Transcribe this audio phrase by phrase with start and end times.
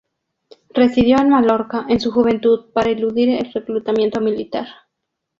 [0.71, 4.65] Residió en Mallorca en su juventud para eludir el reclutamiento militar.